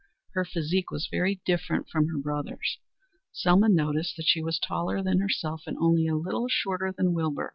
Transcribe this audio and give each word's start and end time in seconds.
Her 0.31 0.43
physique 0.43 0.89
was 0.89 1.07
very 1.11 1.41
different 1.45 1.87
from 1.87 2.07
her 2.07 2.17
brother's. 2.17 2.79
Selma 3.31 3.69
noticed 3.69 4.17
that 4.17 4.25
she 4.25 4.41
was 4.41 4.57
taller 4.57 5.03
than 5.03 5.19
herself 5.19 5.61
and 5.67 5.77
only 5.77 6.07
a 6.07 6.15
little 6.15 6.47
shorter 6.49 6.91
than 6.91 7.13
Wilbur. 7.13 7.49